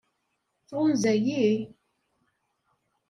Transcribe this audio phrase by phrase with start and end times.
[0.67, 1.47] Tɣunza-yi?